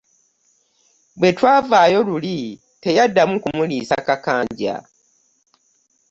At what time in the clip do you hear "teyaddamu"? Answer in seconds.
2.83-3.35